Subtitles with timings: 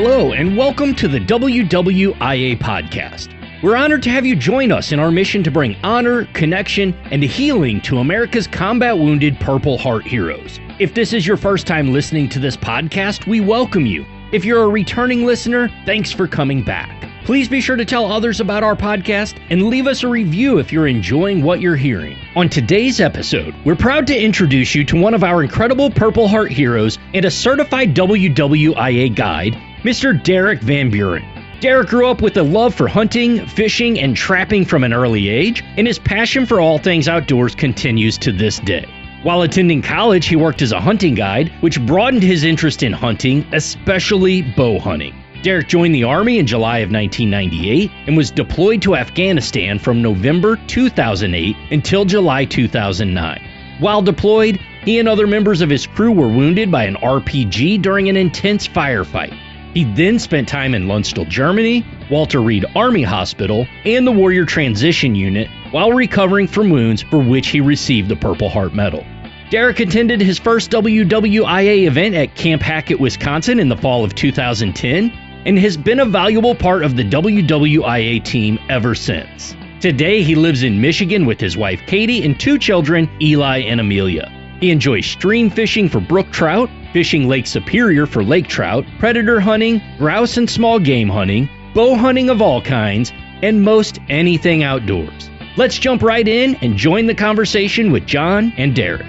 [0.00, 3.34] Hello, and welcome to the WWIA podcast.
[3.64, 7.20] We're honored to have you join us in our mission to bring honor, connection, and
[7.20, 10.60] healing to America's combat wounded Purple Heart heroes.
[10.78, 14.06] If this is your first time listening to this podcast, we welcome you.
[14.30, 16.94] If you're a returning listener, thanks for coming back.
[17.24, 20.72] Please be sure to tell others about our podcast and leave us a review if
[20.72, 22.16] you're enjoying what you're hearing.
[22.36, 26.52] On today's episode, we're proud to introduce you to one of our incredible Purple Heart
[26.52, 30.22] heroes and a certified WWIA guide, Mr.
[30.22, 31.24] Derek VanBuren.
[31.60, 35.64] Derek grew up with a love for hunting, fishing, and trapping from an early age,
[35.78, 38.86] and his passion for all things outdoors continues to this day.
[39.22, 43.46] While attending college, he worked as a hunting guide, which broadened his interest in hunting,
[43.54, 45.14] especially bow hunting.
[45.42, 50.60] Derek joined the Army in July of 1998 and was deployed to Afghanistan from November
[50.66, 53.40] 2008 until July 2009.
[53.78, 58.10] While deployed, he and other members of his crew were wounded by an RPG during
[58.10, 59.34] an intense firefight.
[59.74, 65.14] He then spent time in Landstuhl, Germany, Walter Reed Army Hospital, and the Warrior Transition
[65.14, 69.04] Unit while recovering from wounds for which he received the Purple Heart Medal.
[69.50, 75.12] Derek attended his first WWIA event at Camp Hackett, Wisconsin in the fall of 2010
[75.46, 79.56] and has been a valuable part of the WWIA team ever since.
[79.80, 84.30] Today, he lives in Michigan with his wife Katie and two children, Eli and Amelia.
[84.60, 89.82] He enjoys stream fishing for brook trout, fishing Lake Superior for lake trout, predator hunting,
[89.98, 95.30] grouse and small game hunting, bow hunting of all kinds, and most anything outdoors.
[95.56, 99.06] Let's jump right in and join the conversation with John and Derek.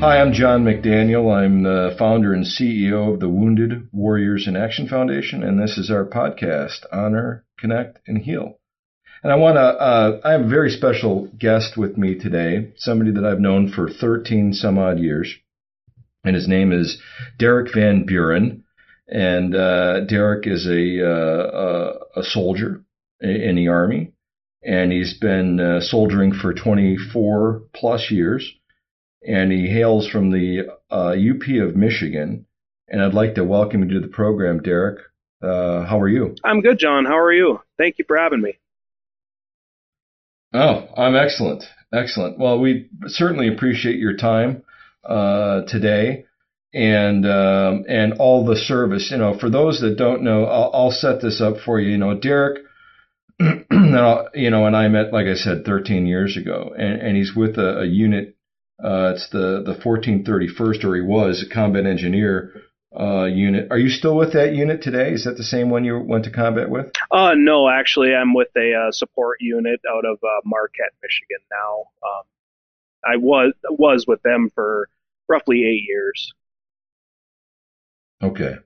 [0.00, 1.30] Hi, I'm John McDaniel.
[1.30, 5.90] I'm the founder and CEO of the Wounded Warriors in Action Foundation, and this is
[5.90, 8.59] our podcast, Honor, Connect, and Heal.
[9.22, 13.12] And I want to, uh, I have a very special guest with me today, somebody
[13.12, 15.34] that I've known for 13 some odd years.
[16.24, 17.00] And his name is
[17.38, 18.62] Derek VanBuren.
[19.08, 22.82] And uh, Derek is a, uh, a soldier
[23.20, 24.12] in the Army.
[24.62, 28.50] And he's been uh, soldiering for 24 plus years.
[29.26, 32.46] And he hails from the UP uh, of Michigan.
[32.88, 35.00] And I'd like to welcome you to the program, Derek.
[35.42, 36.36] Uh, how are you?
[36.42, 37.04] I'm good, John.
[37.04, 37.60] How are you?
[37.76, 38.59] Thank you for having me.
[40.52, 41.64] Oh, I'm excellent.
[41.92, 42.38] Excellent.
[42.38, 44.62] Well, we certainly appreciate your time
[45.04, 46.24] uh, today
[46.72, 49.10] and um, and all the service.
[49.10, 51.90] You know, for those that don't know, I'll, I'll set this up for you.
[51.90, 52.62] You know, Derek,
[53.40, 57.56] you know, and I met, like I said, 13 years ago, and, and he's with
[57.58, 58.36] a, a unit.
[58.82, 62.52] Uh, it's the the 1431st, or he was a combat engineer
[62.98, 63.68] uh, unit.
[63.70, 65.12] Are you still with that unit today?
[65.12, 66.92] Is that the same one you went to combat with?
[67.10, 71.84] Uh, no, actually, I'm with a uh, support unit out of uh, Marquette, Michigan now.
[72.02, 72.22] Um,
[73.04, 74.88] I was was with them for
[75.28, 76.32] roughly eight years.
[78.22, 78.56] Okay.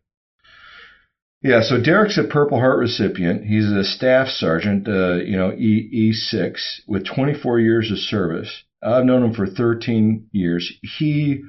[1.42, 3.44] Yeah, so Derek's a Purple Heart recipient.
[3.44, 6.58] He's a staff sergeant, uh, you know, E E6
[6.88, 8.64] with 24 years of service.
[8.82, 10.72] I've known him for 13 years.
[10.98, 11.42] He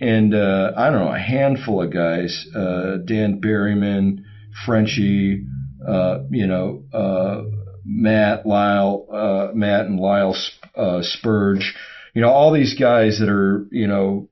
[0.00, 4.24] and uh, I don't know a handful of guys, uh, Dan Berryman,
[4.64, 5.44] Frenchie,
[5.86, 7.42] uh, you know, uh,
[7.84, 10.36] Matt Lyle, uh, Matt and Lyle
[10.76, 11.74] uh, Spurge,
[12.14, 14.28] you know, all these guys that are, you know,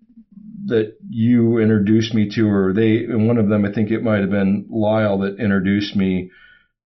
[0.66, 4.20] that you introduced me to, or they, and one of them, I think it might
[4.20, 6.30] have been Lyle that introduced me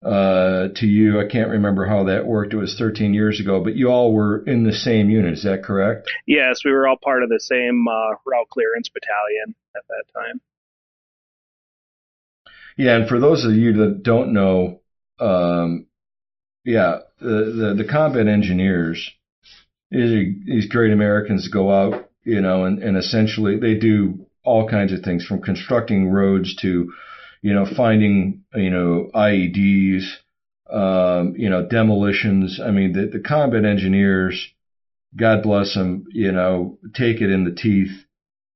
[0.03, 1.19] uh, to you.
[1.19, 2.53] I can't remember how that worked.
[2.53, 5.33] It was 13 years ago, but you all were in the same unit.
[5.33, 6.09] Is that correct?
[6.25, 10.41] Yes, we were all part of the same uh, route clearance battalion at that time.
[12.77, 14.81] Yeah, and for those of you that don't know,
[15.19, 15.85] um,
[16.63, 19.11] yeah, the, the, the combat engineers,
[19.91, 24.93] these, these great Americans go out, you know, and, and essentially they do all kinds
[24.93, 26.91] of things from constructing roads to
[27.41, 30.03] you know, finding, you know, IEDs,
[30.71, 32.59] um, you know, demolitions.
[32.63, 34.47] I mean, the, the combat engineers,
[35.15, 37.91] God bless them, you know, take it in the teeth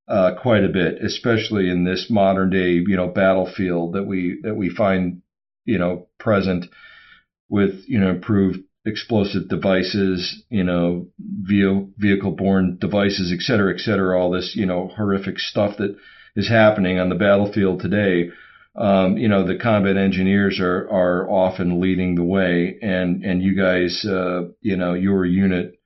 [0.08, 4.56] uh, quite a bit, especially in this modern day, you know, battlefield that we that
[4.56, 5.22] we find,
[5.66, 6.66] you know, present
[7.50, 14.20] with you know improved explosive devices, you know, vehicle borne devices, et cetera, et cetera.
[14.20, 15.98] All this, you know, horrific stuff that
[16.36, 18.30] is happening on the battlefield today
[18.76, 23.56] um, you know, the combat engineers are, are often leading the way and, and you
[23.56, 25.80] guys, uh, you know, your unit,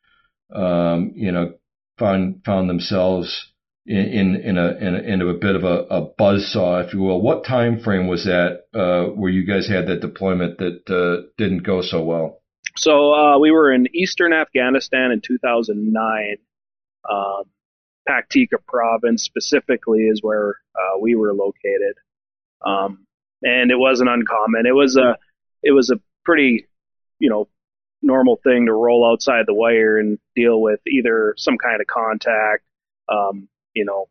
[0.54, 1.54] um, you know,
[2.00, 3.52] found, found themselves
[3.86, 6.94] in, in, in a, in a, in a bit of a, a buzz saw, if
[6.94, 7.22] you will.
[7.22, 11.64] What time frame was that, uh, where you guys had that deployment that, uh, didn't
[11.64, 12.42] go so well?
[12.76, 16.38] So, uh, we were in Eastern Afghanistan in 2009.
[17.10, 17.44] Um,
[18.08, 21.96] Paktika province specifically is where uh, we were located.
[22.66, 23.06] Um,
[23.42, 24.66] and it wasn't uncommon.
[24.66, 25.18] It was a
[25.64, 26.68] it was a pretty
[27.20, 27.48] you know
[28.02, 32.64] normal thing to roll outside the wire and deal with either some kind of contact,
[33.10, 34.08] um, you know,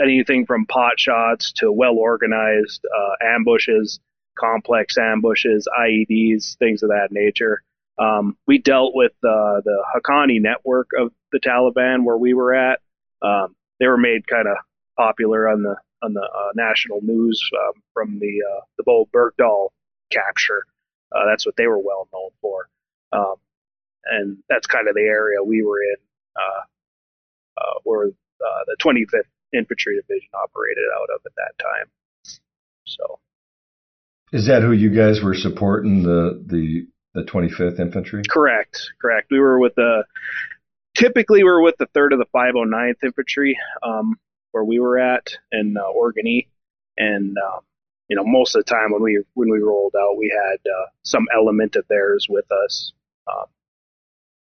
[0.00, 4.00] anything from pot shots to well organized uh, ambushes,
[4.38, 7.62] complex ambushes, IEDs, things of that nature.
[7.98, 12.80] Um, we dealt with uh, the Haqqani network of the Taliban where we were at.
[13.22, 14.56] Um, they were made kind of
[14.96, 19.68] popular on the on the uh, national news um, from the uh, the Bowe Bergdahl
[20.10, 20.64] capture.
[21.12, 22.68] Uh, that's what they were well known for,
[23.12, 23.36] um,
[24.04, 25.96] and that's kind of the area we were in,
[26.36, 29.22] uh, uh, where uh, the 25th
[29.54, 31.90] Infantry Division operated out of at that time.
[32.84, 33.18] So,
[34.32, 38.22] is that who you guys were supporting the the the 25th Infantry?
[38.28, 39.28] Correct, correct.
[39.30, 40.04] We were with the
[40.94, 43.58] typically we are with the third of the 509th Infantry.
[43.82, 44.16] Um,
[44.52, 46.48] where we were at in uh, Orgun-E,
[46.96, 47.60] and um,
[48.08, 50.86] you know most of the time when we when we rolled out, we had uh,
[51.02, 52.92] some element of theirs with us.
[53.30, 53.46] Um,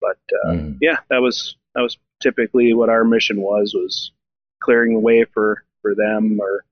[0.01, 0.79] but uh, mm.
[0.81, 4.13] yeah, that was that was typically what our mission was was
[4.63, 6.65] clearing the way for for them or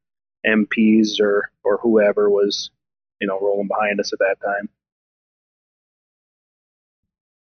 [0.47, 2.71] MPs or or whoever was
[3.21, 4.69] you know rolling behind us at that time.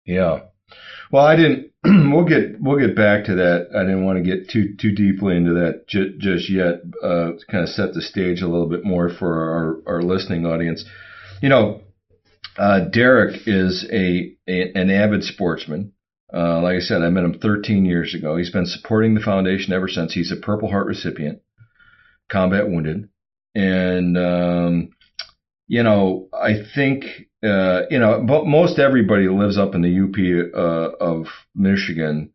[0.05, 0.41] Yeah.
[1.11, 1.73] Well, I didn't.
[1.85, 3.69] we'll get we'll get back to that.
[3.75, 6.83] I didn't want to get too too deeply into that j- just yet.
[7.03, 10.85] Uh, kind of set the stage a little bit more for our our listening audience.
[11.41, 11.81] You know,
[12.57, 15.93] uh, Derek is a, a, an avid sportsman.
[16.33, 18.37] Uh, like I said, I met him 13 years ago.
[18.37, 20.15] He's been supporting the foundation ever since.
[20.15, 21.41] He's a Purple Heart recipient,
[22.31, 23.09] combat wounded,
[23.55, 24.91] and um,
[25.67, 27.05] you know, I think
[27.43, 32.33] uh, you know, but most everybody who lives up in the UP uh, of Michigan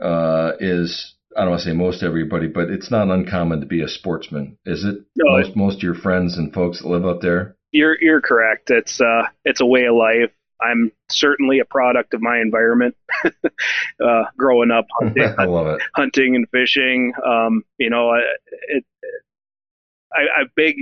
[0.00, 3.82] uh, is I don't want to say most everybody, but it's not uncommon to be
[3.82, 4.96] a sportsman, is it?
[5.16, 7.56] No, most most of your friends and folks that live up there.
[7.72, 8.70] You're you're correct.
[8.70, 10.30] It's uh it's a way of life.
[10.60, 12.94] I'm certainly a product of my environment.
[13.24, 15.82] uh, growing up hunting, I love it.
[15.94, 17.12] hunting and fishing.
[17.26, 18.24] Um, you know, it,
[18.68, 18.84] it
[20.12, 20.76] I, I big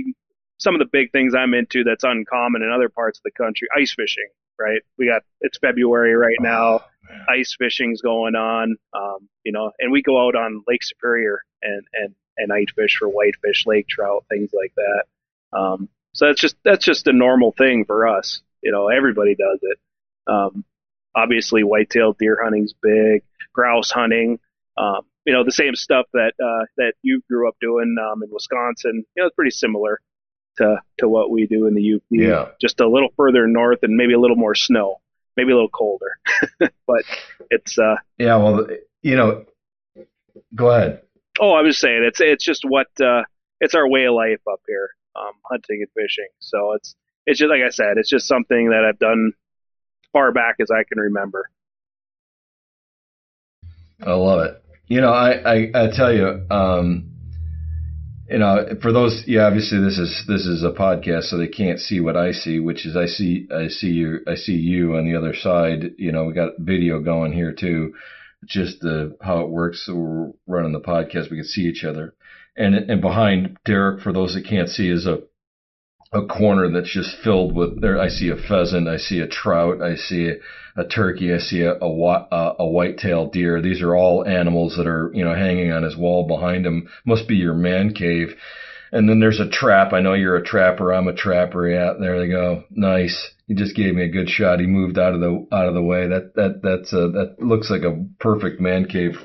[0.63, 3.67] some of the big things I'm into that's uncommon in other parts of the country.
[3.77, 4.81] Ice fishing, right?
[4.97, 6.63] We got it's February right oh, now.
[6.63, 6.83] Oh,
[7.29, 11.83] ice fishing's going on, um, you know, and we go out on Lake Superior and
[11.93, 15.57] and and ice fish for whitefish, lake trout, things like that.
[15.57, 18.41] Um, so that's just that's just a normal thing for us.
[18.61, 19.77] You know, everybody does it.
[20.27, 20.63] Um,
[21.13, 24.39] obviously, whitetail deer hunting's big, grouse hunting.
[24.77, 28.29] Um, you know, the same stuff that uh, that you grew up doing um, in
[28.31, 29.05] Wisconsin.
[29.15, 29.99] You know, it's pretty similar
[30.57, 32.03] to to what we do in the UP.
[32.09, 32.49] Yeah.
[32.61, 35.01] Just a little further north and maybe a little more snow,
[35.37, 36.17] maybe a little colder.
[36.59, 37.03] but
[37.49, 38.67] it's uh Yeah, well,
[39.01, 39.45] you know,
[40.55, 41.01] go ahead.
[41.39, 43.23] Oh, I was saying it's it's just what uh
[43.59, 46.29] it's our way of life up here, um hunting and fishing.
[46.39, 46.95] So it's
[47.25, 49.33] it's just like I said, it's just something that I've done
[50.11, 51.49] far back as I can remember.
[54.05, 54.61] I love it.
[54.87, 57.12] You know, I I, I tell you, um
[58.33, 61.79] you know, for those, yeah, obviously this is this is a podcast, so they can't
[61.79, 65.05] see what I see, which is I see I see you I see you on
[65.05, 65.91] the other side.
[65.99, 67.93] You know, we got video going here too.
[68.43, 69.85] Just the how it works.
[69.85, 72.15] So we're running the podcast, we can see each other,
[72.57, 75.19] and and behind Derek, for those that can't see, is a
[76.13, 77.99] a corner that's just filled with there.
[77.99, 80.33] I see a pheasant, I see a trout, I see
[80.75, 83.61] a, turkey, I see a, a, a, a white-tailed deer.
[83.61, 86.87] These are all animals that are you know hanging on his wall behind him.
[87.05, 88.35] Must be your man cave.
[88.91, 89.91] And then there's a trap.
[89.91, 90.93] I know you're a trapper.
[90.93, 91.67] I'm a trapper.
[91.67, 92.63] Yeah, there they go.
[92.69, 93.31] Nice.
[93.47, 94.59] He just gave me a good shot.
[94.59, 96.07] He moved out of the out of the way.
[96.07, 99.17] That that that's a, that looks like a perfect man cave.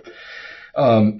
[0.74, 1.18] Um,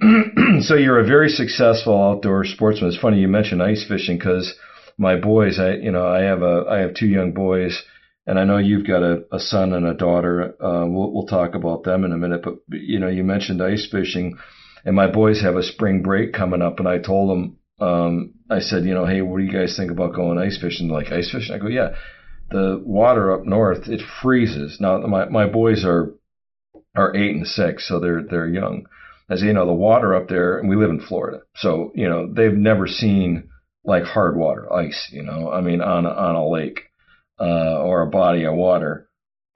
[0.61, 2.89] so you're a very successful outdoor sportsman.
[2.89, 4.55] It's funny you mentioned ice fishing because
[4.99, 7.81] my boys, I you know I have a I have two young boys,
[8.27, 10.53] and I know you've got a, a son and a daughter.
[10.61, 13.87] Uh, we'll we'll talk about them in a minute, but you know you mentioned ice
[13.89, 14.37] fishing,
[14.83, 18.59] and my boys have a spring break coming up, and I told them um, I
[18.59, 20.89] said you know hey what do you guys think about going ice fishing?
[20.89, 21.55] like ice fishing?
[21.55, 21.95] I go yeah,
[22.51, 24.79] the water up north it freezes.
[24.81, 26.13] Now my my boys are
[26.93, 28.85] are eight and six, so they're they're young.
[29.29, 32.29] As you know, the water up there, and we live in Florida, so you know
[32.33, 33.49] they've never seen
[33.89, 36.81] like hard water, ice, you know, I mean, on on a lake
[37.39, 39.09] uh, or a body of water.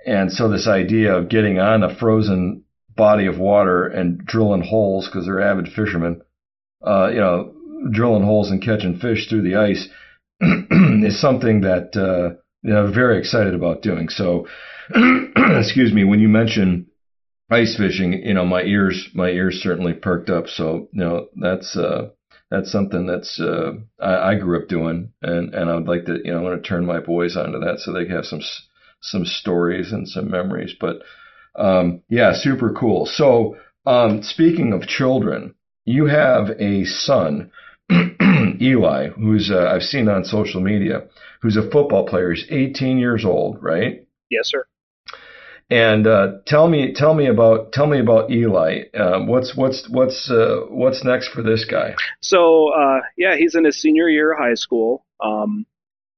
[0.06, 2.64] And so this idea of getting on a frozen
[2.96, 6.22] body of water and drilling holes because they're avid fishermen,
[6.86, 7.54] uh, you know,
[7.92, 9.88] drilling holes and catching fish through the ice
[11.06, 14.10] is something that uh, you know, I'm very excited about doing.
[14.10, 14.48] So,
[15.60, 16.88] excuse me, when you mention
[17.50, 20.48] ice fishing, you know, my ears my ears certainly perked up.
[20.48, 22.10] So you know, that's uh,
[22.52, 26.20] that's something that's uh, I, I grew up doing, and and I would like to
[26.24, 28.42] you know I want to turn my boys onto that so they have some
[29.02, 30.76] some stories and some memories.
[30.80, 31.02] But
[31.56, 33.06] um, yeah, super cool.
[33.06, 37.52] So um, speaking of children, you have a son.
[38.62, 41.04] Eli, who's uh, I've seen on social media,
[41.42, 42.34] who's a football player.
[42.34, 44.08] He's 18 years old, right?
[44.30, 44.66] Yes, sir.
[45.70, 48.84] And uh, tell me, tell me about, tell me about Eli.
[48.94, 51.96] Um, what's what's what's uh, what's next for this guy?
[52.22, 55.06] So uh, yeah, he's in his senior year of high school.
[55.24, 55.66] Um,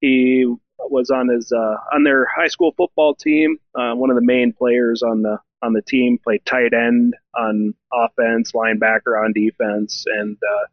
[0.02, 0.46] he
[0.80, 3.58] was on his uh, on their high school football team.
[3.74, 7.74] Uh, one of the main players on the on the team played tight end on
[7.94, 10.68] offense, linebacker on defense, and uh,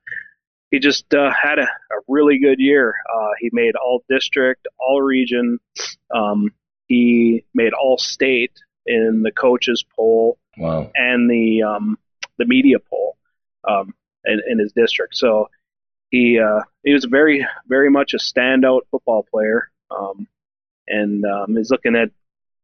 [0.71, 2.95] he just uh, had a, a, really good year.
[3.15, 5.59] Uh, he made all district, all region.
[6.15, 6.51] Um,
[6.93, 8.53] he made all state
[8.85, 10.91] in the coaches poll wow.
[10.95, 11.99] and the um,
[12.37, 13.17] the media poll
[13.67, 13.95] um,
[14.27, 15.17] in, in, his district.
[15.17, 15.49] So
[16.11, 20.27] he uh, he was very very much a standout football player, um,
[20.87, 22.11] and um, is looking at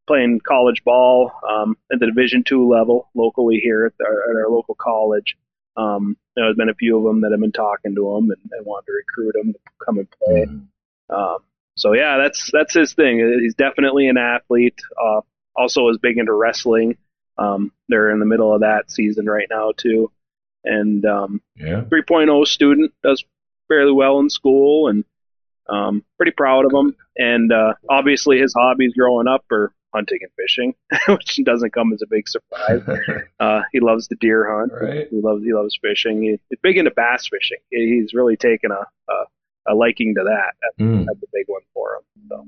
[0.05, 4.49] playing college ball um, at the Division two level locally here at our, at our
[4.49, 5.35] local college.
[5.75, 8.65] Um, there's been a few of them that have been talking to him and, and
[8.65, 10.45] want to recruit him to come and play.
[10.45, 11.15] Mm-hmm.
[11.15, 11.39] Um,
[11.79, 13.39] so yeah, that's that's his thing.
[13.41, 14.79] He's definitely an athlete.
[15.01, 15.21] Uh,
[15.55, 16.97] also is big into wrestling.
[17.37, 20.11] Um, they're in the middle of that season right now too.
[20.65, 23.23] And um, yeah, 3.0 student does
[23.69, 25.05] fairly well in school and
[25.69, 26.95] um, pretty proud of him.
[27.17, 30.75] And uh, obviously his hobbies growing up are hunting and fishing,
[31.07, 32.81] which doesn't come as a big surprise.
[33.39, 34.73] uh, he loves to deer hunt.
[34.73, 35.07] Right.
[35.09, 36.23] He loves he loves fishing.
[36.23, 37.59] He, he's big into bass fishing.
[37.69, 39.18] He's really taken a a,
[39.69, 40.53] a liking to that.
[40.61, 41.05] That's, mm.
[41.05, 42.27] that's a big one for him.
[42.29, 42.45] So.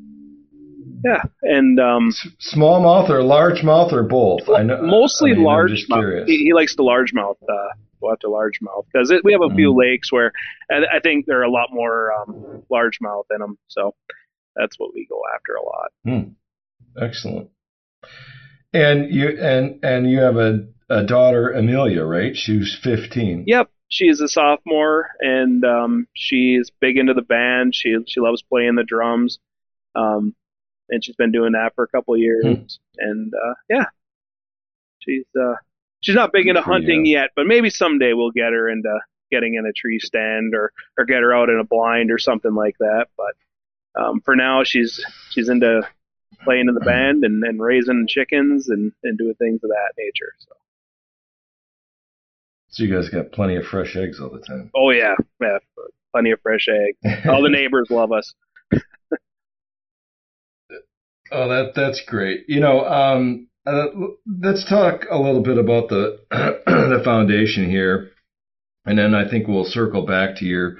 [1.03, 2.13] Yeah, and um,
[2.53, 4.49] smallmouth or large mouth or both.
[4.49, 6.27] I know mostly I mean, largemouth.
[6.27, 7.37] He, he, likes the largemouth.
[7.41, 9.77] Uh, go after largemouth because we have a few mm.
[9.77, 10.31] lakes where
[10.69, 13.57] I think there are a lot more um, largemouth in them.
[13.67, 13.95] So
[14.55, 15.91] that's what we go after a lot.
[16.05, 16.33] Mm.
[16.99, 17.49] Excellent.
[18.73, 22.35] And you and and you have a, a daughter, Amelia, right?
[22.35, 23.43] She's fifteen.
[23.47, 27.75] Yep, she's a sophomore, and um, she's big into the band.
[27.75, 29.37] She she loves playing the drums,
[29.93, 30.33] um,
[30.89, 32.43] and she's been doing that for a couple of years.
[32.43, 32.63] Hmm.
[32.97, 33.85] And uh, yeah,
[34.99, 35.55] she's uh,
[35.99, 37.17] she's not big into hunting you.
[37.17, 41.05] yet, but maybe someday we'll get her into getting in a tree stand or or
[41.05, 43.07] get her out in a blind or something like that.
[43.15, 45.87] But um, for now, she's she's into
[46.43, 50.33] playing in the band and, and raising chickens and, and doing things of that nature.
[50.39, 50.53] So.
[52.71, 54.71] So you guys got plenty of fresh eggs all the time.
[54.75, 55.57] Oh yeah, yeah,
[56.13, 57.25] plenty of fresh eggs.
[57.29, 58.33] all the neighbors love us.
[61.31, 62.45] oh, that that's great.
[62.47, 63.87] You know, um, uh,
[64.41, 66.19] let's talk a little bit about the
[66.65, 68.11] the foundation here,
[68.85, 70.77] and then I think we'll circle back to your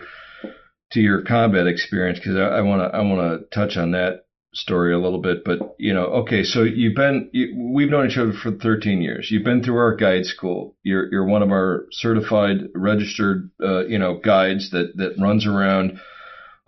[0.94, 4.94] to your combat experience because I want to I want to touch on that story
[4.94, 8.34] a little bit, but you know, okay, so you've been, you, we've known each other
[8.34, 9.30] for 13 years.
[9.32, 10.76] You've been through our guide school.
[10.84, 16.00] You're, you're one of our certified, registered, uh, you know, guides that, that runs around,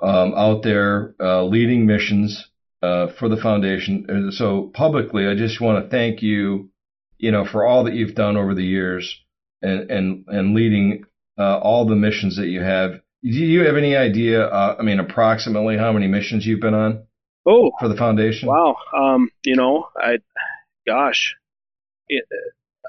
[0.02, 2.48] um, out there, uh, leading missions,
[2.82, 4.06] uh, for the foundation.
[4.08, 6.70] And so publicly, I just want to thank you,
[7.18, 9.22] you know, for all that you've done over the years
[9.62, 11.04] and, and, and leading,
[11.38, 12.92] uh, all the missions that you have.
[13.24, 17.06] Do you have any idea, uh, I mean, approximately how many missions you've been on?
[17.46, 18.48] Oh, for the foundation.
[18.48, 18.78] Wow.
[18.96, 20.20] Um, you know, I,
[20.88, 21.36] gosh,
[22.08, 22.26] it,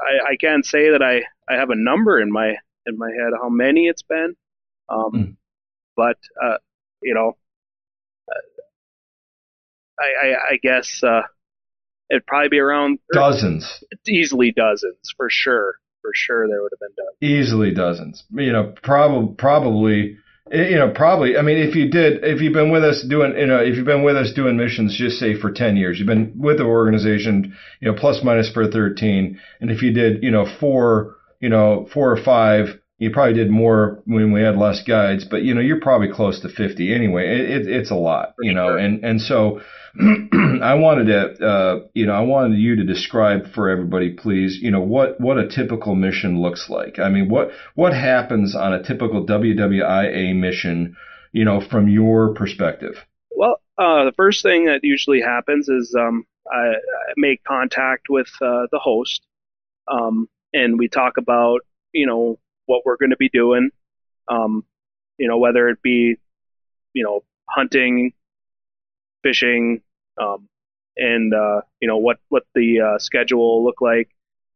[0.00, 2.54] I, I can't say that I, I have a number in my
[2.86, 4.36] in my head how many it's been,
[4.88, 5.36] um, mm.
[5.96, 6.58] but uh,
[7.02, 7.36] you know,
[8.30, 8.34] uh,
[9.98, 11.22] I, I, I guess uh,
[12.10, 15.76] it'd probably be around dozens, easily dozens for sure.
[16.02, 17.16] For sure, there would have been dozens.
[17.22, 18.24] Easily dozens.
[18.30, 20.18] You know, probably probably
[20.52, 21.36] Eh, you know, probably.
[21.38, 23.86] I mean, if you did, if you've been with us doing, you know, if you've
[23.86, 27.56] been with us doing missions, just say for 10 years, you've been with the organization,
[27.80, 29.40] you know, plus minus for 13.
[29.60, 33.50] And if you did, you know, four, you know, four or five, you probably did
[33.50, 37.26] more when we had less guides, but you know, you're probably close to 50 anyway.
[37.26, 39.60] It, it, it's a lot, you know, and, and so,
[40.00, 44.70] I wanted to, uh, you know, I wanted you to describe for everybody, please, you
[44.70, 46.98] know, what, what a typical mission looks like.
[46.98, 50.96] I mean, what, what happens on a typical WWIA mission,
[51.32, 52.96] you know, from your perspective?
[53.36, 58.28] Well, uh, the first thing that usually happens is um, I, I, make contact with
[58.40, 59.22] uh, the host,
[59.88, 61.60] um, and we talk about,
[61.92, 63.70] you know, what we're going to be doing,
[64.28, 64.64] um,
[65.18, 66.16] you know, whether it be,
[66.92, 68.12] you know, hunting,
[69.22, 69.82] fishing,
[70.20, 70.48] um,
[70.96, 74.08] and uh, you know what what the uh, schedule will look like.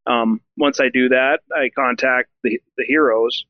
[0.06, 3.44] um, once I do that, I contact the the heroes,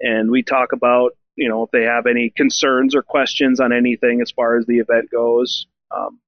[0.00, 4.20] and we talk about you know if they have any concerns or questions on anything
[4.20, 5.66] as far as the event goes.
[5.96, 6.20] Um,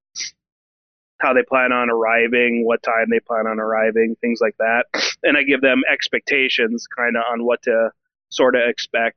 [1.23, 4.87] how they plan on arriving, what time they plan on arriving, things like that.
[5.23, 7.91] And I give them expectations kind of on what to
[8.29, 9.17] sort of expect.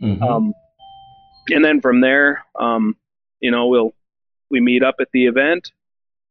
[0.00, 0.22] Mm-hmm.
[0.22, 0.54] Um,
[1.48, 2.96] and then from there, um,
[3.40, 3.94] you know, we'll,
[4.48, 5.72] we meet up at the event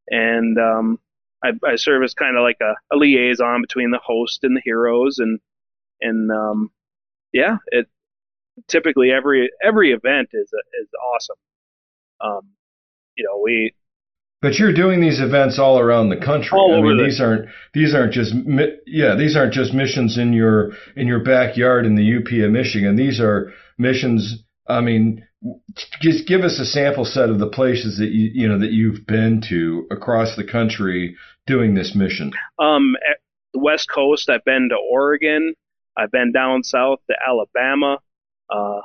[0.09, 0.99] and, um,
[1.43, 4.61] I, I serve as kind of like a, a, liaison between the host and the
[4.63, 5.39] heroes and,
[6.01, 6.71] and, um,
[7.33, 7.87] yeah, it
[8.67, 10.49] typically every, every event is,
[10.81, 11.37] is awesome.
[12.21, 12.49] Um,
[13.15, 13.73] you know, we,
[14.41, 16.57] but you're doing these events all around the country.
[16.57, 18.33] All I mean, the- these aren't these aren't just
[18.85, 22.95] yeah these aren't just missions in your in your backyard in the UP of Michigan.
[22.95, 24.43] These are missions.
[24.67, 25.25] I mean,
[26.01, 29.05] just give us a sample set of the places that you you know that you've
[29.05, 31.15] been to across the country
[31.45, 32.31] doing this mission.
[32.59, 32.95] Um,
[33.53, 35.55] the West Coast, I've been to Oregon.
[35.97, 37.97] I've been down south to Alabama.
[38.49, 38.81] Uh,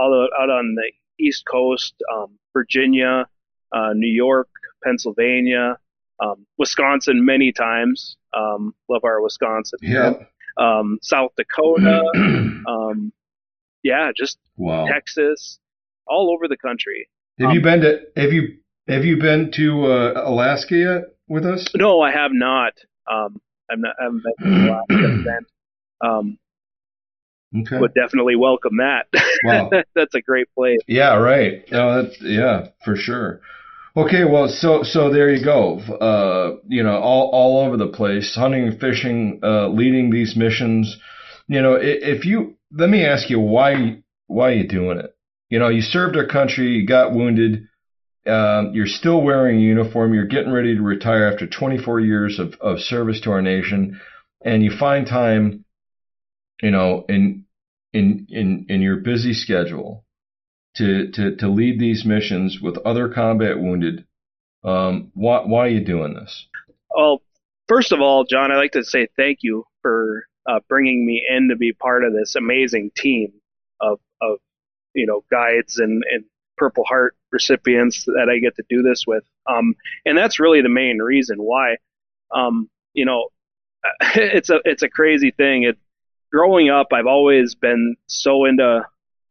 [0.00, 0.92] out, out on the
[1.24, 3.26] East Coast, um, Virginia,
[3.72, 4.48] uh, New York,
[4.84, 5.78] Pennsylvania,
[6.22, 8.16] um, Wisconsin many times.
[8.36, 9.78] Um, love our Wisconsin.
[9.82, 10.14] Yeah.
[10.56, 12.02] Um, South Dakota.
[12.68, 13.12] um,
[13.82, 14.86] yeah, just wow.
[14.86, 15.58] Texas,
[16.06, 17.08] all over the country.
[17.38, 18.58] Have you um, been to Have you
[18.88, 21.68] Have you been to uh, Alaska yet with us?
[21.74, 22.72] No, I have not.
[23.10, 23.94] Um, I'm not.
[24.00, 25.38] I haven't been to Alaska.
[26.04, 26.38] um,
[27.56, 27.78] Okay.
[27.78, 29.06] Would definitely welcome that.
[29.44, 29.70] Wow.
[29.94, 30.80] that's a great place.
[30.88, 31.64] Yeah, right.
[31.70, 33.40] No, that's yeah, for sure.
[33.98, 35.80] Okay, well, so so there you go.
[35.80, 40.96] Uh, you know, all all over the place, hunting and fishing, uh, leading these missions.
[41.48, 45.16] You know, if you let me ask you why why are you doing it?
[45.50, 47.66] You know, you served our country, you got wounded,
[48.24, 52.54] um, you're still wearing a uniform, you're getting ready to retire after 24 years of,
[52.60, 54.00] of service to our nation,
[54.44, 55.64] and you find time,
[56.62, 57.46] you know, in
[57.92, 60.04] in in in your busy schedule
[60.78, 64.04] to, to, to lead these missions with other combat wounded.
[64.64, 66.46] Um, why, why are you doing this?
[66.94, 67.22] Well,
[67.68, 71.48] first of all, John, I'd like to say thank you for uh, bringing me in
[71.48, 73.32] to be part of this amazing team
[73.80, 74.38] of, of
[74.94, 76.24] you know, guides and, and
[76.56, 79.24] Purple Heart recipients that I get to do this with.
[79.46, 81.76] Um, and that's really the main reason why.
[82.34, 83.28] Um, you know,
[84.14, 85.62] it's a it's a crazy thing.
[85.62, 85.78] It
[86.32, 88.82] growing up, I've always been so into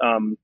[0.03, 0.37] um,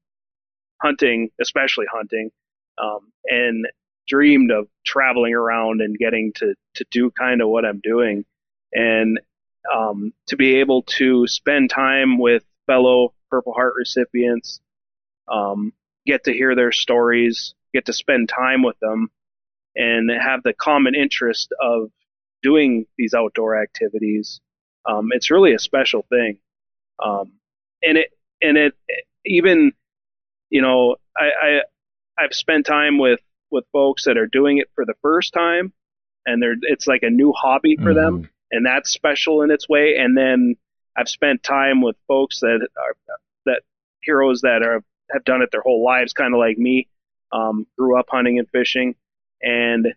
[0.84, 2.30] hunting, especially hunting,
[2.78, 3.68] um, and
[4.08, 8.26] dreamed of traveling around and getting to to do kind of what I'm doing,
[8.74, 9.20] and
[9.74, 14.60] um, to be able to spend time with fellow Purple Heart recipients,
[15.32, 15.74] um,
[16.06, 19.10] get to hear their stories, get to spend time with them,
[19.76, 21.92] and have the common interest of
[22.42, 24.42] doing these outdoor activities.
[24.86, 26.40] Um, it's really a special thing,
[27.02, 27.34] um,
[27.82, 28.10] and it
[28.42, 28.74] and it
[29.26, 29.72] even
[30.54, 31.62] you know, I, I
[32.24, 35.74] I've spent time with with folks that are doing it for the first time,
[36.28, 37.96] and they're it's like a new hobby for mm-hmm.
[37.96, 39.96] them, and that's special in its way.
[39.98, 40.56] And then
[40.96, 43.62] I've spent time with folks that are that
[44.04, 46.88] heroes that are have done it their whole lives, kind of like me,
[47.32, 48.94] um, grew up hunting and fishing,
[49.42, 49.88] and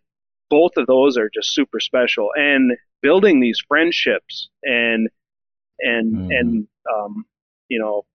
[0.49, 2.31] both of those are just super special.
[2.35, 5.11] And building these friendships and
[5.81, 6.29] and mm.
[6.31, 7.27] and um,
[7.69, 8.07] you know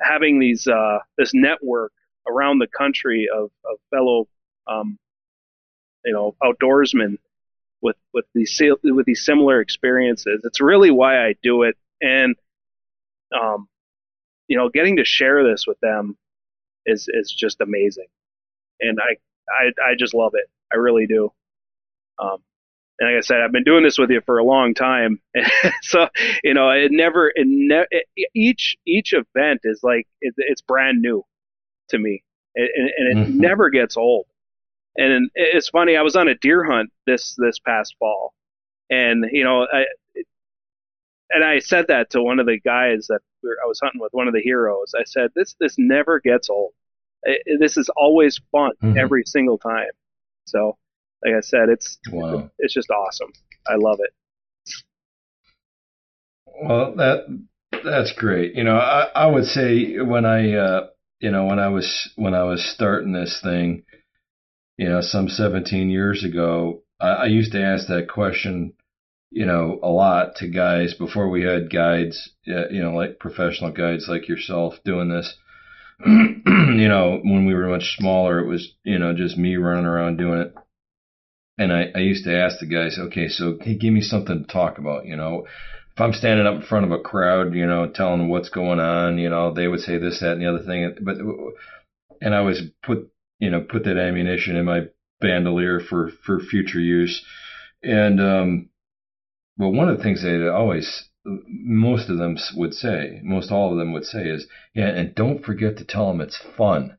[0.00, 1.92] having these uh, this network
[2.28, 4.28] around the country of, of fellow
[4.66, 4.98] um,
[6.04, 7.18] you know outdoorsmen
[7.82, 10.42] with with these with these similar experiences.
[10.44, 12.34] It's really why I do it, and
[13.38, 13.68] um,
[14.48, 16.16] you know, getting to share this with them
[16.84, 18.06] is is just amazing,
[18.80, 19.16] and I
[19.50, 20.48] I I just love it.
[20.72, 21.32] I really do.
[22.18, 22.38] Um,
[22.98, 25.20] and like I said, I've been doing this with you for a long time.
[25.82, 26.08] so,
[26.42, 31.02] you know, it never, it ne- it, each, each event is like, it, it's brand
[31.02, 31.22] new
[31.90, 32.22] to me
[32.54, 33.38] and, and it mm-hmm.
[33.40, 34.26] never gets old.
[34.96, 35.96] And it's funny.
[35.96, 38.32] I was on a deer hunt this, this past fall
[38.88, 39.84] and, you know, I,
[41.30, 44.28] and I said that to one of the guys that I was hunting with, one
[44.28, 44.94] of the heroes.
[44.96, 46.72] I said, this, this never gets old.
[47.24, 48.96] It, this is always fun mm-hmm.
[48.96, 49.90] every single time.
[50.46, 50.78] So,
[51.24, 52.50] like I said, it's wow.
[52.58, 53.32] it's just awesome.
[53.66, 54.10] I love it.
[56.62, 57.26] Well, that
[57.84, 58.54] that's great.
[58.54, 60.86] You know, I, I would say when I uh,
[61.20, 63.84] you know when I was when I was starting this thing,
[64.76, 68.74] you know, some 17 years ago, I, I used to ask that question,
[69.30, 74.06] you know, a lot to guys before we had guides, you know, like professional guides
[74.08, 75.34] like yourself doing this.
[76.06, 80.18] you know, when we were much smaller, it was you know just me running around
[80.18, 80.54] doing it
[81.58, 84.52] and I, I used to ask the guys, okay, so hey, give me something to
[84.52, 85.46] talk about, you know.
[85.94, 88.80] If I'm standing up in front of a crowd, you know, telling them what's going
[88.80, 90.94] on, you know, they would say this, that, and the other thing.
[91.00, 91.16] But
[92.20, 94.88] and I was put, you know, put that ammunition in my
[95.20, 97.24] bandolier for for future use.
[97.82, 98.68] And um,
[99.56, 103.78] well, one of the things they always, most of them would say, most all of
[103.78, 106.98] them would say is, yeah, and don't forget to tell them it's fun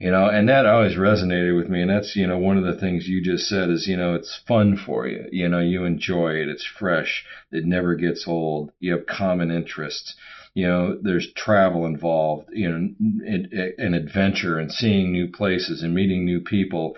[0.00, 1.82] you know, and that always resonated with me.
[1.82, 4.40] And that's, you know, one of the things you just said is, you know, it's
[4.48, 5.26] fun for you.
[5.30, 6.48] You know, you enjoy it.
[6.48, 7.24] It's fresh.
[7.52, 8.72] It never gets old.
[8.80, 10.16] You have common interests.
[10.54, 12.94] You know, there's travel involved, you know,
[13.26, 16.96] an adventure and seeing new places and meeting new people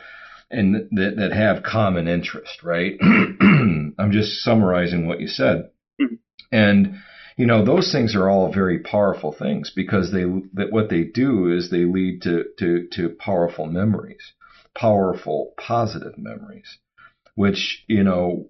[0.49, 2.93] and that, that have common interest, right?
[3.03, 5.71] I'm just summarizing what you said.
[6.01, 6.15] Mm-hmm.
[6.53, 7.01] And,
[7.37, 11.53] you know those things are all very powerful things because they that what they do
[11.53, 14.33] is they lead to to to powerful memories
[14.75, 16.79] powerful positive memories
[17.35, 18.49] which you know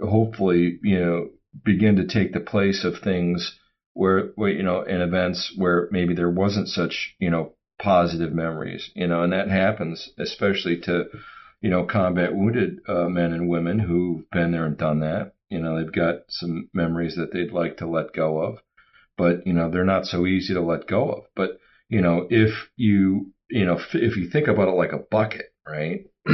[0.00, 1.28] hopefully you know
[1.64, 3.58] begin to take the place of things
[3.94, 8.90] where, where you know in events where maybe there wasn't such you know positive memories
[8.94, 11.04] you know and that happens especially to
[11.60, 15.60] you know combat wounded uh, men and women who've been there and done that you
[15.60, 18.58] know, they've got some memories that they'd like to let go of,
[19.16, 21.24] but you know, they're not so easy to let go of.
[21.34, 21.58] But
[21.88, 26.06] you know, if you you know, if you think about it like a bucket, right?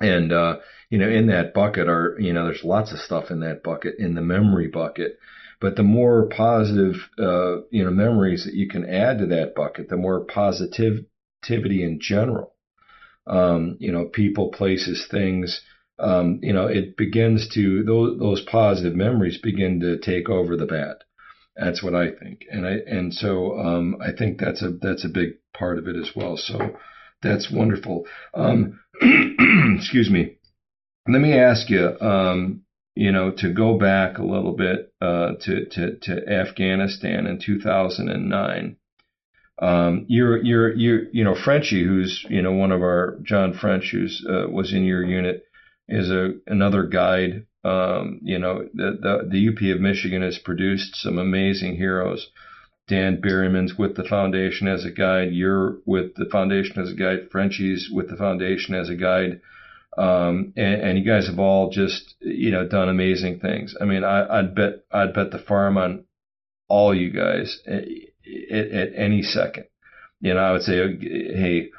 [0.00, 0.58] and uh,
[0.90, 3.96] you know, in that bucket are you know, there's lots of stuff in that bucket
[3.98, 5.18] in the memory bucket.
[5.60, 9.88] But the more positive, uh, you know, memories that you can add to that bucket,
[9.88, 12.54] the more positivity in general.
[13.26, 15.62] Um, you know, people, places, things
[15.98, 20.66] um, you know, it begins to those those positive memories begin to take over the
[20.66, 20.96] bad.
[21.56, 25.08] That's what I think, and I and so um, I think that's a that's a
[25.08, 26.36] big part of it as well.
[26.36, 26.76] So
[27.22, 28.06] that's wonderful.
[28.34, 30.36] Um, excuse me.
[31.06, 32.62] Let me ask you, um,
[32.96, 38.76] you know, to go back a little bit uh, to, to to Afghanistan in 2009.
[39.60, 43.90] Um, you're you're you you know Frenchy, who's you know one of our John French,
[43.92, 45.44] who's uh, was in your unit
[45.88, 47.46] is a another guide.
[47.64, 52.30] Um, you know, the, the the UP of Michigan has produced some amazing heroes.
[52.86, 55.32] Dan Berryman's with the foundation as a guide.
[55.32, 57.30] You're with the foundation as a guide.
[57.30, 59.40] Frenchie's with the foundation as a guide.
[59.96, 63.76] Um, and, and, you guys have all just you know done amazing things.
[63.80, 66.04] I mean, I, would bet I'd bet the farm on
[66.68, 67.84] all you guys at,
[68.50, 69.66] at, at any second.
[70.20, 71.70] You know, I would say, hey,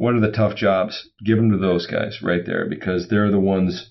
[0.00, 1.10] what are the tough jobs?
[1.22, 3.90] Give them to those guys right there because they're the ones,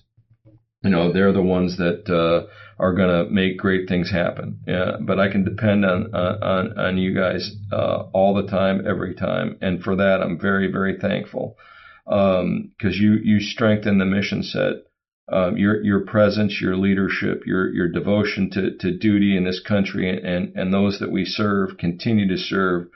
[0.82, 4.58] you know, they're the ones that uh, are going to make great things happen.
[4.66, 9.14] Yeah, but I can depend on on on you guys uh, all the time, every
[9.14, 11.56] time, and for that I'm very very thankful
[12.04, 14.72] because um, you you strengthen the mission set.
[15.32, 20.10] Um, your your presence, your leadership, your your devotion to, to duty in this country,
[20.10, 22.88] and and those that we serve continue to serve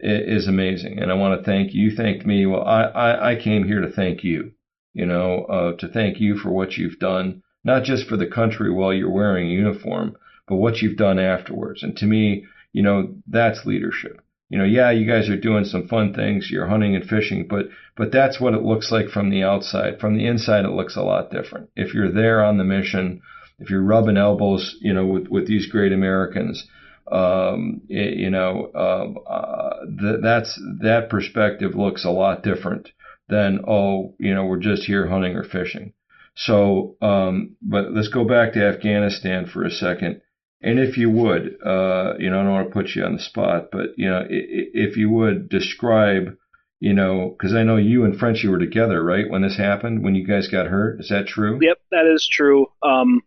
[0.00, 0.98] is amazing.
[0.98, 1.94] And I want to thank you.
[1.94, 2.46] Thanked me.
[2.46, 4.52] Well, I, I, I came here to thank you,
[4.92, 8.70] you know, uh, to thank you for what you've done, not just for the country
[8.70, 10.16] while you're wearing uniform,
[10.48, 11.82] but what you've done afterwards.
[11.82, 14.20] And to me, you know, that's leadership.
[14.50, 16.50] You know, yeah, you guys are doing some fun things.
[16.50, 20.00] You're hunting and fishing, but, but that's what it looks like from the outside.
[20.00, 21.70] From the inside, it looks a lot different.
[21.74, 23.22] If you're there on the mission,
[23.58, 26.68] if you're rubbing elbows, you know, with, with these great Americans,
[27.10, 32.90] um, it, you know, um, uh, th- that's that perspective looks a lot different
[33.28, 35.92] than oh, you know, we're just here hunting or fishing.
[36.36, 40.20] So, um, but let's go back to Afghanistan for a second.
[40.62, 43.22] And if you would, uh, you know, I don't want to put you on the
[43.22, 46.36] spot, but you know, if you would describe,
[46.80, 50.14] you know, because I know you and Frenchie were together, right, when this happened, when
[50.14, 51.00] you guys got hurt.
[51.00, 51.58] Is that true?
[51.60, 52.66] Yep, that is true.
[52.82, 53.20] Um,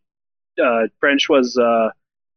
[0.61, 1.91] uh, French was uh,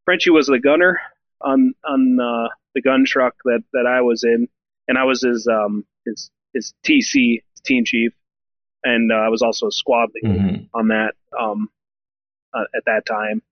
[0.04, 1.00] Frenchie was the gunner
[1.40, 4.48] on on uh, the gun truck that that I was in,
[4.88, 8.12] and I was his um his his TC team chief,
[8.84, 10.64] and uh, I was also a squad leader mm-hmm.
[10.74, 11.68] on that um
[12.54, 13.42] uh, at that time.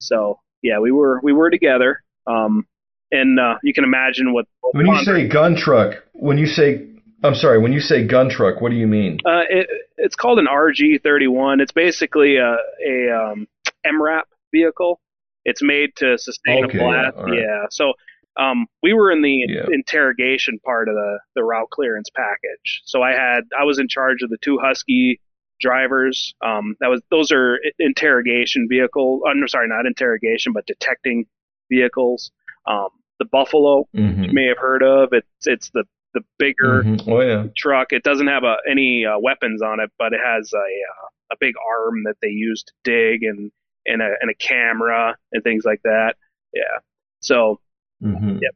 [0.00, 2.02] So yeah, we were we were together.
[2.26, 2.66] Um,
[3.10, 4.46] and uh, you can imagine what.
[4.72, 6.86] When you say gun truck, when you say
[7.24, 9.18] I'm sorry, when you say gun truck, what do you mean?
[9.24, 11.62] Uh, it, it's called an RG31.
[11.62, 12.56] It's basically a,
[12.86, 13.48] a um,
[13.86, 15.00] MRAP vehicle.
[15.44, 17.16] It's made to sustain okay, a blast.
[17.16, 17.34] Yeah, right.
[17.34, 17.66] yeah.
[17.70, 17.92] So
[18.36, 19.66] um, we were in the yeah.
[19.70, 22.82] interrogation part of the, the route clearance package.
[22.84, 25.20] So I had I was in charge of the two Husky
[25.60, 26.34] drivers.
[26.44, 29.22] Um, that was those are interrogation vehicle.
[29.26, 31.26] I'm sorry, not interrogation, but detecting
[31.70, 32.30] vehicles.
[32.66, 34.24] Um, the Buffalo, mm-hmm.
[34.24, 35.10] you may have heard of.
[35.12, 37.08] It's it's the the bigger Mhm.
[37.08, 37.46] Oh yeah.
[37.56, 37.92] truck.
[37.92, 41.36] It doesn't have a, any uh, weapons on it, but it has a uh, a
[41.40, 43.50] big arm that they use to dig and
[43.86, 46.14] and a and a camera and things like that.
[46.52, 46.80] Yeah.
[47.20, 47.60] So
[48.00, 48.54] hmm Yep.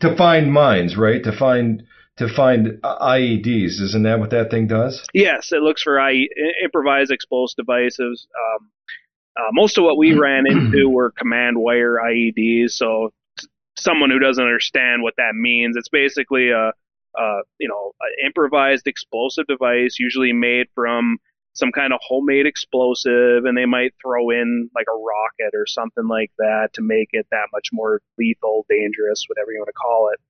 [0.00, 1.22] To find mines, right?
[1.24, 1.84] To find
[2.18, 3.80] to find IEDs.
[3.80, 5.04] Isn't that what that thing does?
[5.14, 6.26] yes, it looks for I
[6.62, 8.26] improvised explosive devices.
[8.36, 8.70] Um,
[9.36, 12.70] uh, most of what we ran into were command wire IEDs.
[12.70, 13.12] So
[13.76, 16.72] someone who doesn't understand what that means, it's basically a,
[17.18, 21.18] a you know an improvised explosive device, usually made from
[21.56, 26.06] some kind of homemade explosive, and they might throw in like a rocket or something
[26.06, 30.10] like that to make it that much more lethal, dangerous, whatever you want to call
[30.12, 30.20] it.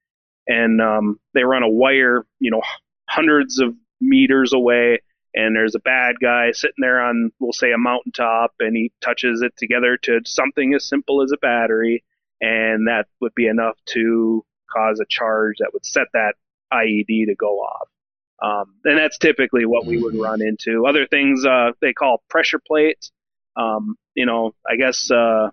[0.49, 2.63] And um, they run a wire, you know,
[3.09, 5.01] hundreds of meters away
[5.35, 9.43] and there's a bad guy sitting there on we'll say a mountaintop and he touches
[9.43, 12.03] it together to something as simple as a battery
[12.41, 16.35] and that would be enough to cause a charge that would set that
[16.73, 17.89] IED to go off.
[18.43, 20.87] Um, and that's typically what we would run into.
[20.87, 23.11] Other things uh, they call pressure plates.
[23.57, 25.51] Um, you know, I guess uh,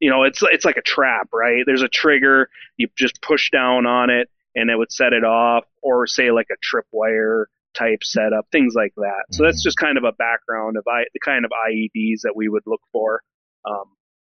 [0.00, 1.62] you know it's it's like a trap, right?
[1.64, 5.64] There's a trigger, you just push down on it, and it would set it off,
[5.82, 6.56] or say like a
[6.96, 9.24] tripwire type setup, things like that.
[9.30, 12.48] So that's just kind of a background of I, the kind of IEDs that we
[12.48, 13.22] would look for
[13.64, 13.84] um,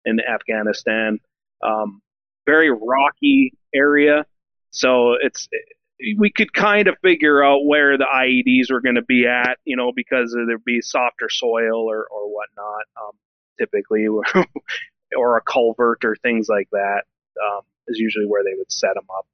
[0.05, 1.19] in Afghanistan.
[1.63, 2.01] Um,
[2.45, 4.25] very rocky area,
[4.69, 5.47] so it's
[6.17, 9.75] we could kind of figure out where the IEDs were going to be at, you
[9.75, 13.11] know, because there'd be softer soil or or whatnot, um,
[13.59, 14.07] typically,
[15.17, 17.03] or a culvert or things like that
[17.43, 19.25] um, is usually where they would set them up.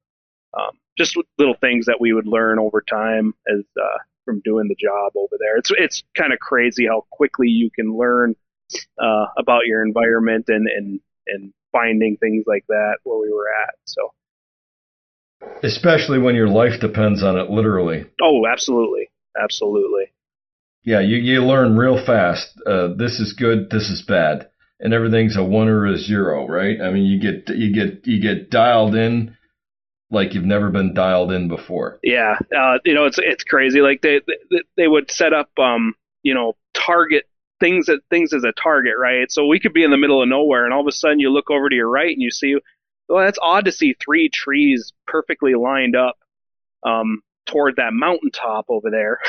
[0.58, 4.76] Um, just little things that we would learn over time as uh, from doing the
[4.76, 5.58] job over there.
[5.58, 8.36] It's it's kind of crazy how quickly you can learn
[9.00, 13.76] uh, about your environment and and and finding things like that where we were at.
[13.86, 14.14] So
[15.64, 18.06] Especially when your life depends on it, literally.
[18.22, 19.10] oh, absolutely,
[19.42, 20.12] absolutely.
[20.84, 22.50] Yeah, you, you learn real fast.
[22.66, 23.70] Uh, this is good.
[23.72, 26.80] This is bad, and everything's a one or a zero, right?
[26.80, 29.36] I mean, you get you get you get dialed in
[30.12, 32.00] like you've never been dialed in before.
[32.04, 33.82] Yeah, uh, you know it's it's crazy.
[33.82, 37.26] Like they they, they would set up um you know target
[37.60, 39.32] things that things as a target, right?
[39.32, 41.32] So we could be in the middle of nowhere, and all of a sudden you
[41.32, 42.56] look over to your right and you see,
[43.08, 46.16] well, that's odd to see three trees perfectly lined up
[46.84, 49.20] um, toward that mountaintop over there,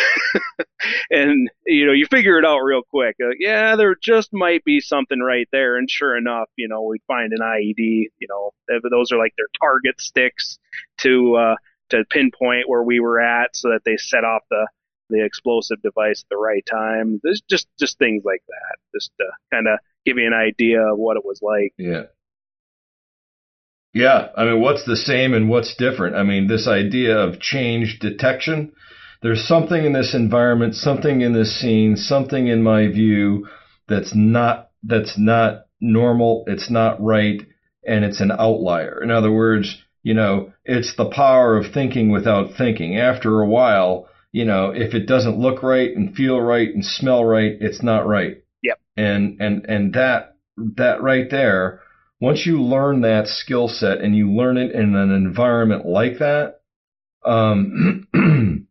[1.11, 3.17] and you know you figure it out real quick.
[3.19, 6.99] Like, yeah, there just might be something right there, and sure enough, you know we
[7.07, 8.07] find an IED.
[8.19, 8.53] You know
[8.91, 10.59] those are like their target sticks
[10.99, 11.57] to uh,
[11.91, 14.67] to pinpoint where we were at, so that they set off the
[15.09, 17.21] the explosive device at the right time.
[17.23, 20.99] There's just just things like that, just to kind of give you an idea of
[20.99, 21.75] what it was like.
[21.77, 22.05] Yeah.
[23.97, 26.17] Yeah, I mean, what's the same and what's different?
[26.17, 28.73] I mean, this idea of change detection.
[29.23, 33.49] There's something in this environment, something in this scene, something in my view
[33.89, 36.45] that's not that's not normal.
[36.47, 37.41] It's not right,
[37.87, 39.03] and it's an outlier.
[39.03, 42.99] In other words, you know, it's the power of thinking without thinking.
[42.99, 47.25] After a while, you know, if it doesn't look right and feel right and smell
[47.25, 48.43] right, it's not right.
[48.63, 48.79] Yep.
[48.99, 50.37] And and and that
[50.77, 51.81] that right there
[52.21, 56.61] once you learn that skill set and you learn it in an environment like that,
[57.25, 58.07] um,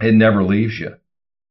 [0.00, 0.94] it never leaves you.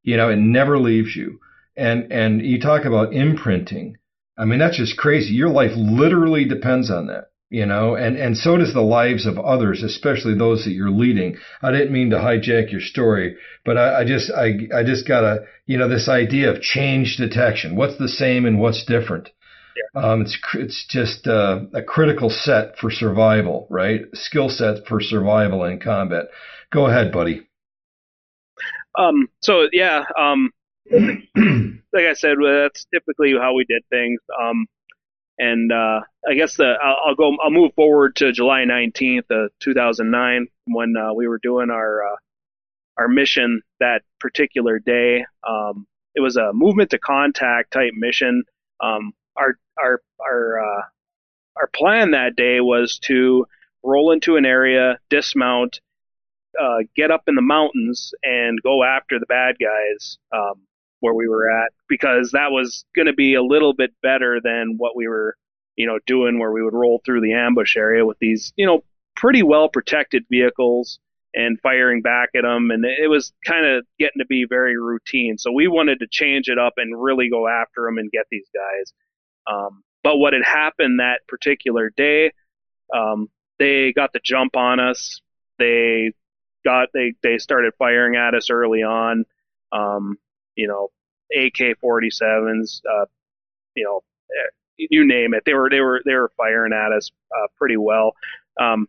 [0.03, 1.39] You know, it never leaves you.
[1.75, 3.97] And and you talk about imprinting.
[4.37, 5.33] I mean, that's just crazy.
[5.33, 7.25] Your life literally depends on that.
[7.49, 11.37] You know, and and so does the lives of others, especially those that you're leading.
[11.61, 15.45] I didn't mean to hijack your story, but I, I just I I just gotta
[15.65, 17.77] you know this idea of change detection.
[17.77, 19.29] What's the same and what's different?
[19.95, 24.01] Um, it's it's just uh, a critical set for survival, right?
[24.13, 26.25] Skill set for survival in combat.
[26.71, 27.47] Go ahead, buddy.
[28.97, 30.51] Um, so yeah, um,
[30.91, 34.19] like I said, well, that's typically how we did things.
[34.41, 34.65] Um,
[35.39, 37.37] and uh, I guess the I'll, I'll, go.
[37.43, 42.15] I'll move forward to July 19th, of 2009, when uh, we were doing our uh,
[42.97, 45.25] our mission that particular day.
[45.47, 45.85] Um,
[46.15, 48.43] it was a movement to contact type mission.
[48.81, 50.81] Um, our our our uh,
[51.57, 53.45] our plan that day was to
[53.83, 55.79] roll into an area, dismount,
[56.59, 60.61] uh, get up in the mountains, and go after the bad guys um,
[60.99, 64.75] where we were at, because that was going to be a little bit better than
[64.77, 65.35] what we were,
[65.75, 68.83] you know, doing where we would roll through the ambush area with these, you know,
[69.15, 70.99] pretty well protected vehicles
[71.33, 75.37] and firing back at them, and it was kind of getting to be very routine.
[75.37, 78.47] So we wanted to change it up and really go after them and get these
[78.53, 78.91] guys.
[79.49, 82.31] Um, but what had happened that particular day,
[82.95, 83.29] um,
[83.59, 85.21] they got the jump on us.
[85.59, 86.11] They
[86.63, 89.25] got they they started firing at us early on.
[89.71, 90.17] Um,
[90.55, 90.89] you know,
[91.35, 93.05] AK-47s, uh,
[93.75, 95.43] you know, eh, you name it.
[95.45, 98.13] They were they were they were firing at us uh, pretty well,
[98.59, 98.87] um,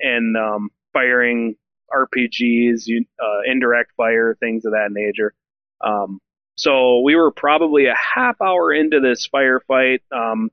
[0.00, 1.56] and um, firing
[1.92, 2.88] RPGs,
[3.20, 5.34] uh, indirect fire, things of that nature.
[5.80, 6.20] Um,
[6.60, 10.00] so we were probably a half hour into this firefight.
[10.12, 10.50] Um,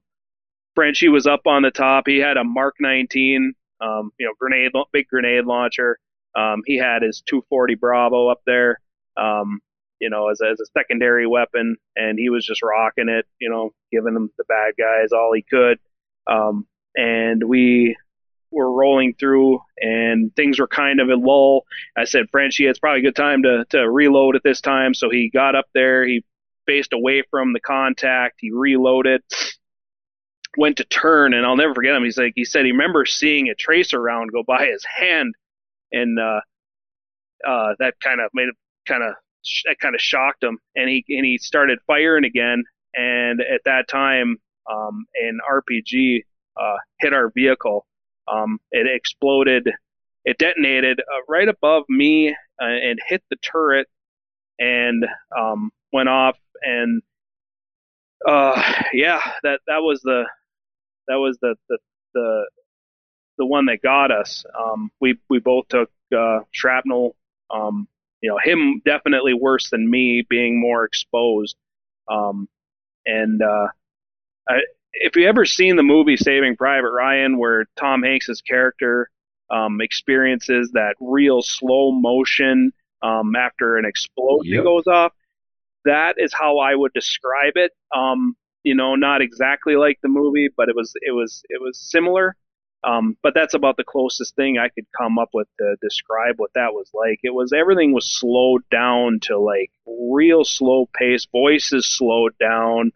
[0.74, 2.06] Frenchie was up on the top.
[2.08, 6.00] He had a Mark 19, um, you know, grenade, big grenade launcher.
[6.34, 8.80] Um, he had his 240 Bravo up there,
[9.18, 9.60] um,
[10.00, 13.72] you know, as, as a secondary weapon, and he was just rocking it, you know,
[13.92, 15.78] giving them the bad guys all he could.
[16.26, 17.98] Um, and we
[18.52, 21.64] were rolling through, and things were kind of a lull.
[21.98, 24.94] I said, Frenchie, it's probably a good time to to reload at this time.
[24.94, 26.24] So he got up there, he
[26.66, 29.22] faced away from the contact, he reloaded
[30.58, 32.04] went to turn, and I'll never forget him.
[32.04, 35.36] He's like, he said he remembers seeing a tracer round go by his hand,
[35.92, 36.42] and uh,
[37.48, 38.56] uh, that kind of made it
[38.88, 39.14] kind of
[39.66, 42.64] that kind of shocked him, and he and he started firing again.
[42.94, 44.38] And at that time,
[44.70, 46.24] um, an RPG
[46.60, 47.86] uh, hit our vehicle.
[48.32, 49.70] Um, it exploded.
[50.26, 52.30] It detonated uh, right above me
[52.62, 53.88] uh, and hit the turret,
[54.60, 55.06] and
[55.38, 56.38] um, went off.
[56.62, 57.02] And
[58.28, 58.62] uh,
[58.94, 60.26] yeah, that that was the
[61.08, 61.78] that was the the
[62.14, 62.50] the,
[63.38, 64.44] the one that got us.
[64.60, 67.16] Um, we we both took uh, shrapnel.
[67.50, 67.88] Um,
[68.22, 71.56] you know, him definitely worse than me, being more exposed.
[72.10, 72.50] Um,
[73.06, 73.68] and uh,
[74.50, 74.56] I,
[74.94, 79.10] if you ever seen the movie Saving Private Ryan, where Tom Hanks's character
[79.50, 82.72] um, experiences that real slow motion
[83.02, 84.64] um, after an explosion yep.
[84.64, 85.14] goes off,
[85.86, 87.72] that is how I would describe it.
[87.96, 91.80] Um, you know, not exactly like the movie, but it was it was it was
[91.80, 92.36] similar.
[92.84, 96.52] Um, but that's about the closest thing I could come up with to describe what
[96.54, 97.20] that was like.
[97.24, 101.28] It was everything was slowed down to like real slow pace.
[101.32, 102.92] Voices slowed down.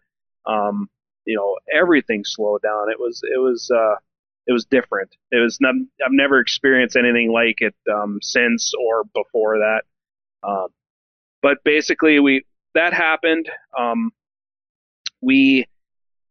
[0.46, 0.88] Um,
[1.24, 2.90] you know, everything slowed down.
[2.90, 3.96] It was it was uh,
[4.46, 5.14] it was different.
[5.30, 9.82] It was not, I've never experienced anything like it um, since or before that.
[10.42, 10.68] Um,
[11.42, 13.48] but basically, we that happened.
[13.78, 14.12] Um,
[15.20, 15.66] we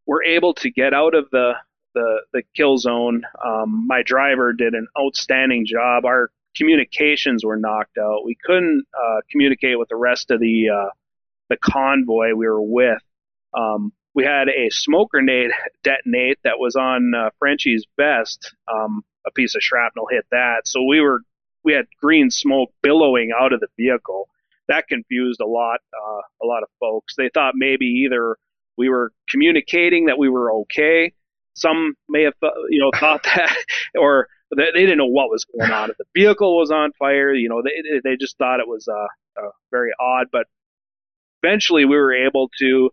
[0.06, 1.54] were able to get out of the
[1.94, 3.24] the, the kill zone.
[3.46, 6.06] Um, my driver did an outstanding job.
[6.06, 8.24] Our communications were knocked out.
[8.26, 10.90] We couldn't uh, communicate with the rest of the uh,
[11.50, 13.02] the convoy we were with.
[13.54, 15.52] Um, we had a smoke grenade
[15.84, 18.54] detonate that was on uh, Frenchie's vest.
[18.72, 21.22] Um, a piece of shrapnel hit that, so we were
[21.64, 24.28] we had green smoke billowing out of the vehicle.
[24.68, 27.16] That confused a lot uh, a lot of folks.
[27.16, 28.38] They thought maybe either
[28.78, 31.14] we were communicating that we were okay.
[31.54, 32.34] Some may have,
[32.70, 33.56] you know, thought that,
[33.96, 35.92] or they, they didn't know what was going on.
[35.92, 39.42] If the vehicle was on fire, you know, they they just thought it was uh,
[39.42, 40.28] uh, very odd.
[40.32, 40.48] But
[41.44, 42.92] eventually, we were able to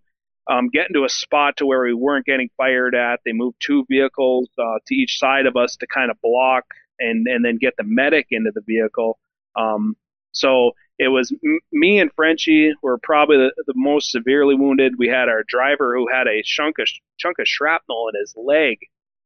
[0.48, 3.20] um, get into a spot to where we weren't getting fired at.
[3.24, 6.64] They moved two vehicles uh, to each side of us to kind of block
[6.98, 9.18] and and then get the medic into the vehicle.
[9.56, 9.96] Um,
[10.32, 14.94] so it was m- me and Frenchie were probably the, the, most severely wounded.
[14.98, 18.78] We had our driver who had a chunk of, chunk of shrapnel in his leg,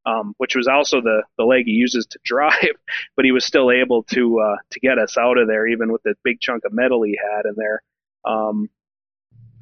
[0.05, 2.77] um, which was also the, the leg he uses to drive,
[3.17, 6.03] but he was still able to uh, to get us out of there, even with
[6.03, 7.83] the big chunk of metal he had in there.
[8.25, 8.69] Um,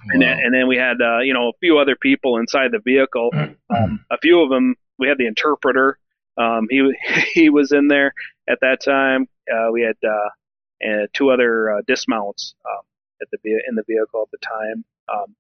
[0.05, 0.11] wow.
[0.13, 2.81] and, then, and then we had uh, you know a few other people inside the
[2.81, 3.31] vehicle.
[3.71, 5.99] Um, a few of them we had the interpreter.
[6.37, 6.93] Um, he
[7.33, 8.13] he was in there
[8.49, 9.29] at that time.
[9.53, 10.31] Uh, we had uh,
[10.81, 12.83] and two other uh, dismounts um,
[13.21, 14.85] at the in the vehicle at the time.
[15.13, 15.35] Um,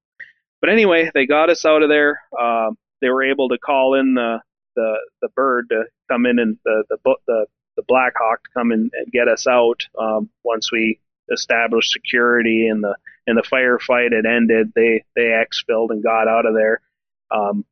[0.60, 2.20] but anyway, they got us out of there.
[2.38, 4.40] Um, they were able to call in the
[4.76, 7.46] the, the bird to come in and the the the,
[7.76, 12.68] the Black Hawk to come in and get us out um, once we established security
[12.68, 14.72] and the and the firefight had ended.
[14.74, 16.80] They they exfilled and got out of there.
[17.30, 17.64] Um,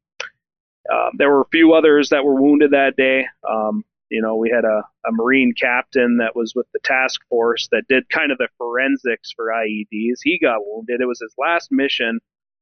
[0.91, 3.27] uh, there were a few others that were wounded that day.
[3.49, 7.69] Um, you know, we had a, a Marine captain that was with the task force
[7.73, 10.21] that did kind of the forensics for IEDs.
[10.23, 11.01] He got wounded.
[11.01, 12.21] It was his last mission,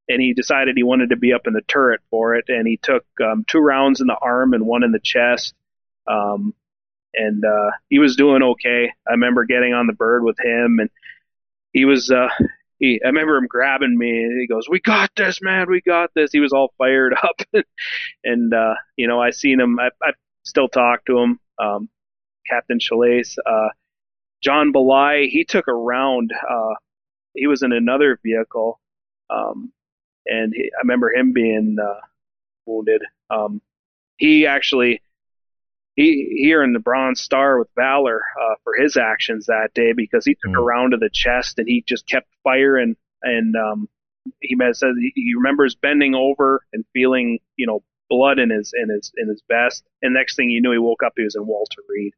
[0.08, 2.46] and he decided he wanted to be up in the turret for it.
[2.48, 5.54] And he took um, two rounds in the arm and one in the chest.
[6.08, 6.54] Um,
[7.16, 8.92] and uh, he was doing okay.
[9.08, 10.90] I remember getting on the bird with him, and
[11.72, 12.10] he was.
[12.10, 12.28] Uh,
[12.78, 15.66] he, I remember him grabbing me, and he goes, "We got this, man.
[15.68, 17.64] We got this." He was all fired up,
[18.22, 19.78] and uh, you know, I seen him.
[19.80, 20.12] I, I
[20.44, 21.40] still talk to him.
[21.58, 21.88] Um,
[22.48, 23.68] Captain Chalace, uh,
[24.42, 26.32] John Belay, he took a round.
[26.48, 26.74] Uh,
[27.34, 28.78] he was in another vehicle,
[29.30, 29.72] um,
[30.26, 32.00] and he, I remember him being uh,
[32.66, 33.02] wounded.
[33.30, 33.62] Um,
[34.18, 35.00] he actually
[35.96, 40.24] he he earned the Bronze Star with Valor uh, for his actions that day because
[40.24, 40.58] he took Mm.
[40.58, 42.94] a round to the chest and he just kept firing.
[43.22, 43.88] And um,
[44.40, 49.10] he said he, remembers bending over and feeling, you know, blood in his in his
[49.16, 49.84] in his vest.
[50.02, 51.14] And next thing you knew, he woke up.
[51.16, 52.12] He was in Walter Reed.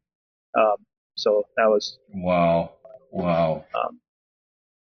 [0.57, 0.75] Um,
[1.15, 2.73] so that was Wow.
[3.11, 3.65] Wow.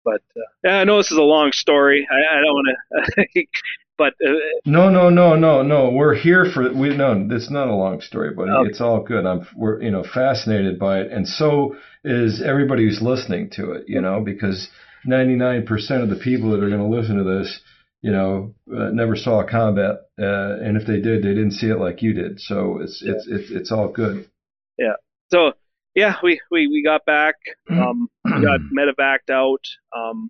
[0.03, 2.07] but uh, yeah, I know this is a long story.
[2.11, 2.77] I, I don't want
[3.25, 3.25] to,
[3.97, 4.33] but uh,
[4.65, 5.89] No, no, no, no, no.
[5.89, 6.95] We're here for we.
[6.95, 8.69] No, it's not a long story, but Okay.
[8.69, 9.25] It's all good.
[9.25, 13.85] I'm we're you know fascinated by it, and so is everybody who's listening to it.
[13.87, 14.69] You know, because
[15.07, 15.67] 99%
[16.03, 17.59] of the people that are going to listen to this,
[18.01, 21.67] you know, uh, never saw a combat, uh, and if they did, they didn't see
[21.67, 22.39] it like you did.
[22.39, 24.29] So it's it's it's it's all good.
[24.77, 24.95] Yeah.
[25.31, 25.53] So
[25.95, 27.35] yeah, we we we got back.
[27.69, 29.61] Um, we got medevaced out.
[29.95, 30.29] Um,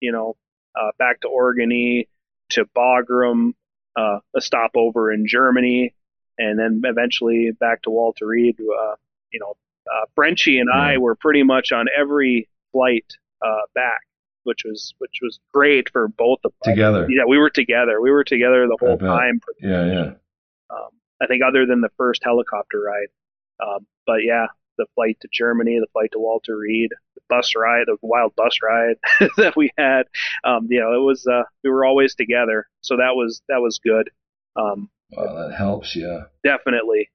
[0.00, 0.36] you know,
[0.78, 2.06] uh, back to Orgun-E,
[2.50, 3.54] to Bagram,
[3.96, 5.94] uh, a stopover in Germany,
[6.38, 8.56] and then eventually back to Walter Reed.
[8.60, 8.94] Uh,
[9.32, 13.06] you know, uh, Frenchie and I were pretty much on every flight
[13.44, 14.00] uh, back,
[14.44, 16.72] which was which was great for both of us.
[16.72, 17.06] Together.
[17.08, 18.00] Yeah, we were together.
[18.00, 19.40] We were together the whole time.
[19.60, 20.10] Yeah, yeah.
[20.70, 20.90] um,
[21.20, 23.08] I think other than the first helicopter ride.
[23.64, 24.46] Um, but yeah,
[24.76, 28.58] the flight to Germany, the flight to Walter Reed, the bus ride, the wild bus
[28.62, 28.96] ride
[29.36, 30.04] that we had.
[30.44, 33.80] Um, you know, it was uh, we were always together, so that was that was
[33.82, 34.10] good.
[34.56, 35.94] Um, Wow, that helps.
[35.94, 36.24] Yeah.
[36.42, 37.10] definitely.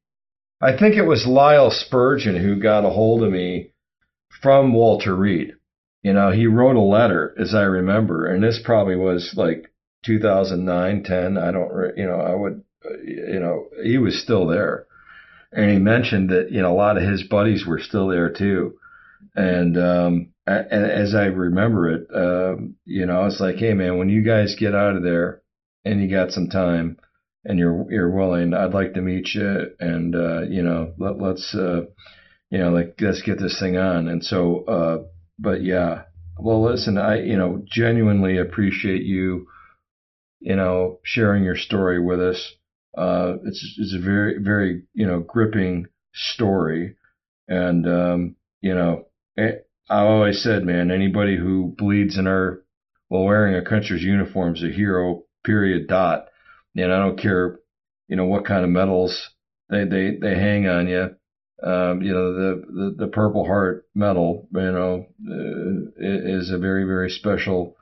[0.61, 3.73] I think it was Lyle Spurgeon who got a hold of me
[4.41, 5.53] from Walter Reed.
[6.03, 9.71] You know, he wrote a letter, as I remember, and this probably was like
[10.05, 11.37] 2009, 10.
[11.37, 14.85] I don't, you know, I would, uh, you know, he was still there.
[15.51, 18.77] And he mentioned that, you know, a lot of his buddies were still there too.
[19.35, 24.21] And, um, as I remember it, um, you know, it's like, hey man, when you
[24.23, 25.41] guys get out of there
[25.85, 26.97] and you got some time,
[27.45, 31.55] and you're you're willing, I'd like to meet you, and uh, you know, let let's
[31.55, 31.85] uh,
[32.49, 34.07] you know, like let's get this thing on.
[34.07, 35.03] And so, uh,
[35.39, 36.03] but yeah,
[36.37, 39.47] well, listen, I you know genuinely appreciate you,
[40.39, 42.55] you know, sharing your story with us.
[42.97, 46.95] Uh, it's it's a very very you know gripping story,
[47.47, 49.05] and um, you know,
[49.37, 49.53] eh,
[49.89, 52.63] I always said, man, anybody who bleeds in our
[53.07, 55.23] while wearing a country's uniform is a hero.
[55.43, 55.87] Period.
[55.87, 56.27] Dot
[56.75, 57.59] and I don't care,
[58.07, 59.29] you know, what kind of medals
[59.69, 61.15] they they they hang on you.
[61.63, 66.85] Um, you know, the, the the Purple Heart medal, you know, uh, is a very
[66.85, 67.75] very special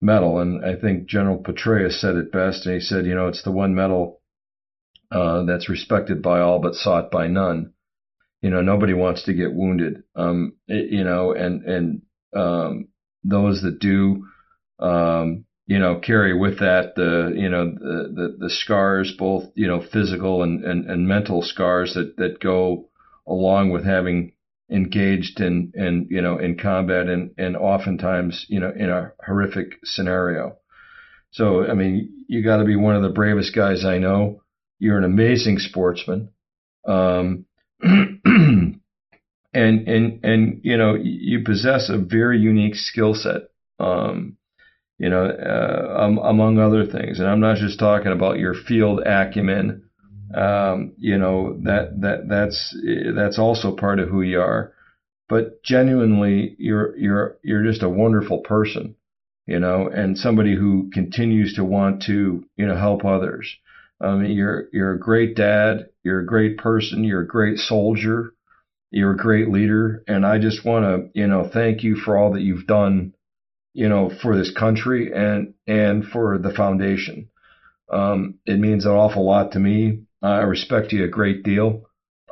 [0.00, 3.42] medal, and I think General Petraeus said it best, and he said, you know, it's
[3.42, 4.20] the one medal
[5.14, 7.72] uh, that's respected by all but sought by none.
[8.42, 10.02] You know, nobody wants to get wounded.
[10.16, 12.02] Um, it- you know, and and
[12.34, 12.88] um,
[13.24, 14.26] those that do,
[14.80, 19.66] um, you know, carry with that the, you know, the, the, the scars, both, you
[19.66, 22.88] know, physical and, and, and mental scars that, that go
[23.26, 24.32] along with having
[24.70, 29.78] engaged in, in, you know, in combat and, and oftentimes, you know, in a horrific
[29.84, 30.56] scenario.
[31.30, 34.42] So, I mean, you got to be one of the bravest guys I know.
[34.84, 36.28] You're an amazing sportsman.
[36.86, 37.46] Um,
[37.82, 38.80] and,
[39.54, 43.48] and, and, you know, you possess a very unique skill set.
[43.80, 44.36] Um,
[44.98, 47.18] you know, uh, um, among other things.
[47.18, 49.88] And I'm not just talking about your field acumen.
[50.34, 52.76] Um, you know that that that's
[53.16, 54.74] that's also part of who you are.
[55.28, 58.96] But genuinely, you're you're you're just a wonderful person,
[59.46, 63.56] you know, and somebody who continues to want to you know help others.
[64.00, 65.88] I mean, you're you're a great dad.
[66.02, 67.04] You're a great person.
[67.04, 68.34] You're a great soldier.
[68.90, 72.32] You're a great leader, and I just want to you know thank you for all
[72.32, 73.14] that you've done
[73.74, 77.28] you know, for this country and and for the foundation.
[77.92, 80.04] Um, it means an awful lot to me.
[80.22, 81.82] I respect you a great deal.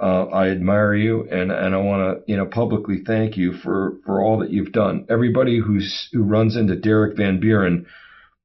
[0.00, 3.98] Uh, I admire you, and and I want to you know publicly thank you for
[4.06, 5.06] for all that you've done.
[5.10, 7.86] Everybody who's who runs into Derek VanBuren,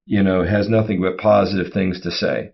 [0.06, 2.52] you know, has nothing but positive things to say.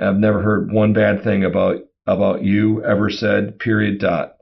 [0.00, 3.58] I've never heard one bad thing about about you ever said.
[3.58, 4.00] Period.
[4.00, 4.36] Dot.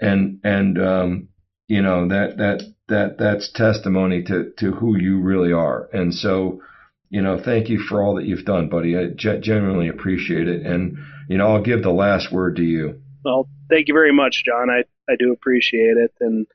[0.00, 1.28] And and um,
[1.68, 5.88] you know that that that that's testimony to to who you really are.
[5.92, 6.60] And so,
[7.08, 8.96] you know, thank you for all that you've done, buddy.
[8.96, 10.66] I genuinely appreciate it.
[10.66, 10.98] And
[11.28, 13.00] you know, I'll give the last word to you.
[13.24, 14.68] Well, thank you very much, John.
[14.70, 16.46] I I do appreciate it, and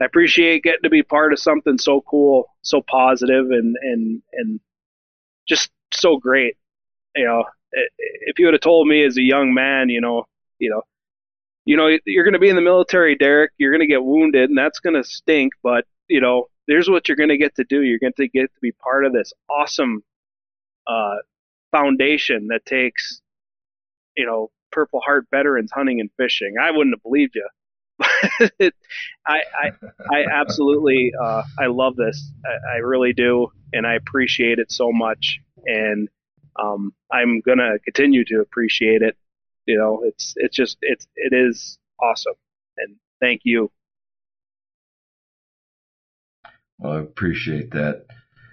[0.00, 4.60] I appreciate getting to be part of something so cool, so positive, and and and
[5.46, 6.56] just so great.
[7.14, 10.24] You know, if you would have told me as a young man, you know,
[10.58, 10.82] you know,
[11.64, 13.52] you know, you're going to be in the military, Derek.
[13.58, 15.52] You're going to get wounded, and that's going to stink.
[15.62, 17.82] But you know, there's what you're going to get to do.
[17.82, 20.02] You're going to get to be part of this awesome
[20.86, 21.16] uh,
[21.70, 23.20] foundation that takes,
[24.16, 26.54] you know, Purple Heart veterans hunting and fishing.
[26.60, 27.48] I wouldn't have believed you.
[29.26, 29.72] I, I,
[30.12, 32.32] I absolutely, uh, I love this.
[32.46, 35.40] I, I, really do, and I appreciate it so much.
[35.66, 36.08] And
[36.62, 39.16] um, I'm gonna continue to appreciate it.
[39.66, 42.34] You know, it's it's just it's it is awesome,
[42.76, 43.70] and thank you.
[46.78, 48.06] Well, I appreciate that.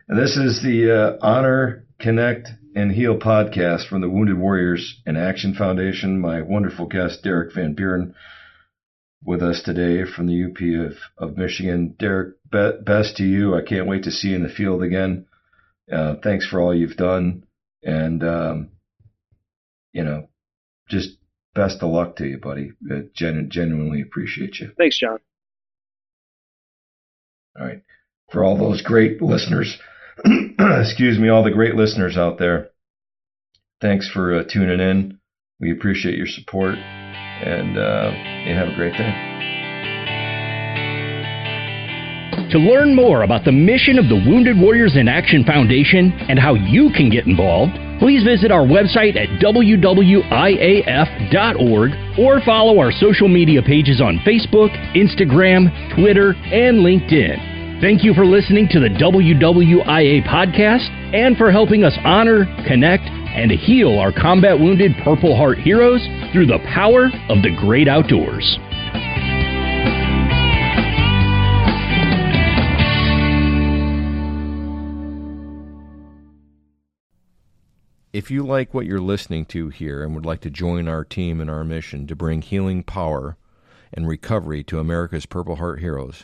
[0.08, 5.16] And this is the uh, Honor, Connect, and Heal podcast from the Wounded Warriors in
[5.16, 6.20] Action Foundation.
[6.20, 8.14] My wonderful guest, Derek VanBuren,
[9.24, 11.96] with us today from the UP of, of Michigan.
[11.98, 13.56] Derek, be- best to you.
[13.56, 15.26] I can't wait to see you in the field again.
[15.92, 17.45] Uh, thanks for all you've done.
[17.86, 18.72] And, um,
[19.94, 20.28] you know,
[20.90, 21.18] just
[21.54, 22.72] best of luck to you, buddy.
[22.92, 24.72] I gen- genuinely appreciate you.
[24.78, 25.20] Thanks, John.
[27.58, 27.82] All right.
[28.32, 29.78] For all those great listeners,
[30.26, 32.72] excuse me, all the great listeners out there,
[33.80, 35.20] thanks for uh, tuning in.
[35.60, 38.12] We appreciate your support and uh,
[38.46, 39.55] you have a great day.
[42.52, 46.54] To learn more about the mission of the Wounded Warriors in Action Foundation and how
[46.54, 50.60] you can get involved, please visit our website at wwiaf.org
[52.20, 57.82] or follow our social media pages on Facebook, Instagram, Twitter, and LinkedIn.
[57.82, 63.52] Thank you for listening to the WWIA podcast and for helping us honor, connect, and
[63.52, 68.60] heal our combat wounded Purple Heart heroes through the power of the great outdoors.
[78.16, 81.42] If you like what you're listening to here and would like to join our team
[81.42, 83.36] in our mission to bring healing power
[83.94, 86.24] and recovery to America's Purple Heart heroes,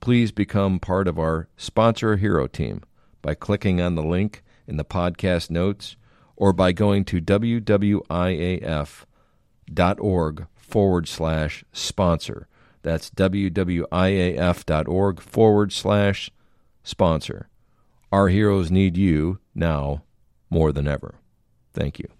[0.00, 2.84] please become part of our Sponsor a Hero team
[3.20, 5.96] by clicking on the link in the podcast notes
[6.36, 8.06] or by going to wwiaf.org
[10.54, 12.48] forward slash sponsor.
[12.80, 16.30] That's wwiaf.org forward slash
[16.82, 17.50] sponsor.
[18.10, 20.02] Our heroes need you now
[20.48, 21.16] more than ever.
[21.76, 22.15] Thank you.